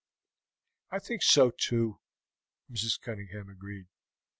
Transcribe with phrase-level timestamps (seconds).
[0.89, 1.99] "I think so, too,"
[2.71, 2.99] Mrs.
[2.99, 3.85] Cunningham agreed.